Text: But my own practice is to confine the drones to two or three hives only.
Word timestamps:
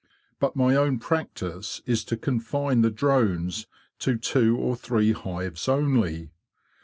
But 0.39 0.55
my 0.55 0.75
own 0.75 0.97
practice 0.97 1.83
is 1.85 2.03
to 2.05 2.17
confine 2.17 2.81
the 2.81 2.89
drones 2.89 3.67
to 3.99 4.17
two 4.17 4.57
or 4.57 4.75
three 4.75 5.11
hives 5.11 5.69
only. 5.69 6.31